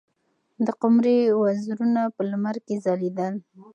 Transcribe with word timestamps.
د 0.65 0.67
قمرۍ 0.81 1.19
وزرونه 1.41 2.01
په 2.15 2.21
لمر 2.31 2.55
کې 2.65 2.75
ځلېدل. 2.83 3.33